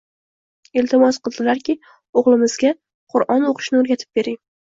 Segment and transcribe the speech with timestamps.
[0.81, 1.75] Iltimos qildilarki,
[2.21, 2.73] o‘g‘limizga
[3.15, 4.43] Qur'on o‘qishni o‘rgatib bering